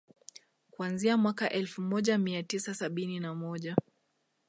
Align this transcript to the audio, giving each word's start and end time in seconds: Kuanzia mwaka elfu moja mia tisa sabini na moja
Kuanzia 0.71 1.17
mwaka 1.17 1.49
elfu 1.49 1.81
moja 1.81 2.17
mia 2.17 2.43
tisa 2.43 2.73
sabini 2.75 3.19
na 3.19 3.35
moja 3.35 3.75